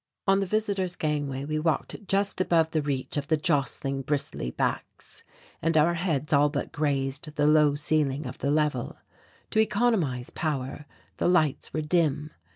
[0.25, 5.21] On the visitors' gangway we walked just above the reach of the jostling bristly backs,
[5.61, 8.97] and our own heads all but grazed the low ceiling of the level.
[9.51, 10.87] To economize power
[11.17, 12.31] the lights were dim.